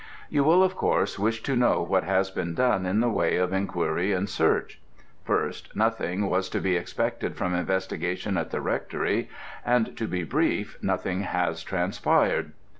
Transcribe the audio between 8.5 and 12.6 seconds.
Rectory; and to be brief, nothing has transpired.